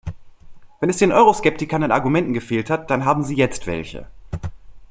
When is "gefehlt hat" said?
2.33-2.89